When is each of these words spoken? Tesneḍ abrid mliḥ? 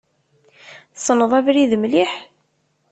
Tesneḍ 0.93 1.31
abrid 1.39 1.71
mliḥ? 1.81 2.11